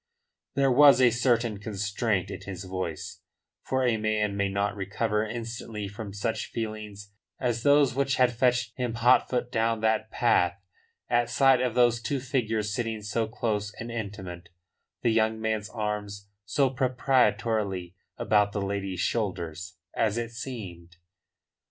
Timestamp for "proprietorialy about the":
16.71-18.61